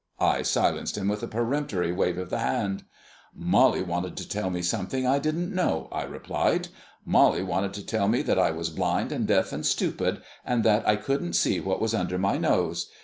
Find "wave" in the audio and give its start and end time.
1.91-2.17